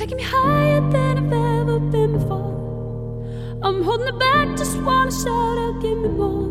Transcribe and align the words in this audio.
taking 0.00 0.16
me 0.16 0.22
higher 0.22 0.80
than 0.88 1.18
I've 1.18 1.32
ever 1.60 1.78
been 1.78 2.12
before. 2.12 3.60
I'm 3.62 3.82
holding 3.82 4.08
it 4.08 4.18
back, 4.18 4.56
just 4.56 4.80
wanna 4.80 5.12
shout 5.12 5.58
out, 5.58 5.82
give 5.82 5.98
me 5.98 6.08
more. 6.08 6.48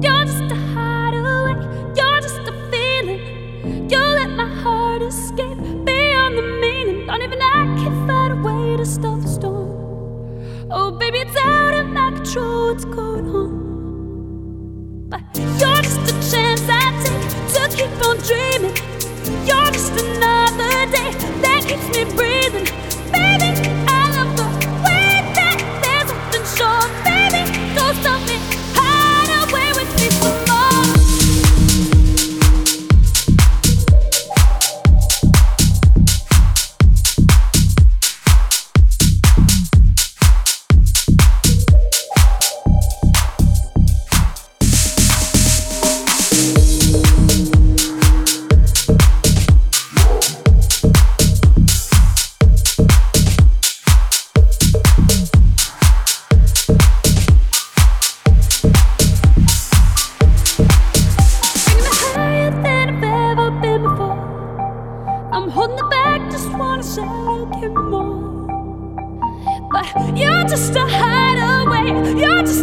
You're 0.00 0.26
just 0.26 0.44
a 0.44 0.58
hideaway, 0.72 1.54
you're 1.96 2.20
just 2.20 2.38
a 2.52 2.54
feeling. 2.70 3.90
You 3.90 3.98
let 3.98 4.30
my 4.30 4.46
heart 4.62 5.02
escape 5.02 5.58
beyond 5.84 6.38
the 6.38 6.46
meaning. 6.62 7.08
Don't 7.08 7.20
even 7.20 7.42
I 7.42 7.64
can 7.82 8.06
find 8.06 8.32
a 8.32 8.40
way 8.46 8.76
to 8.76 8.86
stop 8.86 9.20
the 9.20 9.26
storm. 9.26 10.68
Oh, 10.70 10.92
baby, 10.92 11.18
it's 11.18 11.36
out 11.36 11.74
of 11.74 11.88
my 11.88 12.12
control, 12.12 12.68
what's 12.68 12.84
going 12.84 13.26
on? 13.26 15.08
But 15.08 15.24
keeps 21.70 21.88
me 22.16 22.29
back, 66.80 66.86
just 66.86 66.98
wanna 66.98 67.44
shout, 67.44 67.60
give 67.60 67.72
me 67.72 67.82
more. 67.82 68.30
But 69.70 70.16
you're 70.16 70.44
just 70.44 70.74
a 70.76 70.80
hideaway, 70.80 72.20
you're 72.20 72.42
just 72.42 72.59